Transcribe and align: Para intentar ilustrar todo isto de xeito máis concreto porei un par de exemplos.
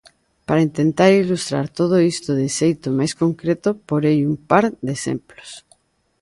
Para 0.47 0.65
intentar 0.69 1.09
ilustrar 1.23 1.65
todo 1.79 1.95
isto 2.13 2.29
de 2.39 2.47
xeito 2.59 2.87
máis 2.99 3.13
concreto 3.21 3.69
porei 3.89 4.17
un 4.31 4.35
par 4.49 4.65
de 4.85 4.91
exemplos. 4.97 5.49